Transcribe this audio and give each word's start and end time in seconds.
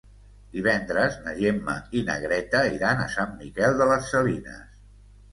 Divendres 0.53 1.17
na 1.25 1.33
Gemma 1.41 1.75
i 1.99 2.01
na 2.07 2.15
Greta 2.23 2.61
iran 2.77 3.03
a 3.03 3.05
Sant 3.17 3.35
Miquel 3.43 3.77
de 3.83 3.87
les 3.91 4.09
Salines. 4.15 4.81